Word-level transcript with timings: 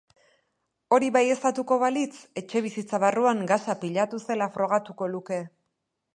Hori 0.95 1.09
baieztatuko 1.17 1.77
balitz, 1.83 2.13
etxebizitza 2.43 3.01
barruan 3.05 3.45
gasa 3.53 3.77
pilatu 3.85 4.25
zela 4.27 4.51
frogatuko 4.59 5.13
luke. 5.15 5.41